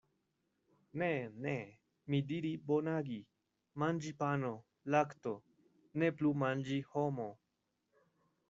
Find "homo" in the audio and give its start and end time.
6.95-7.29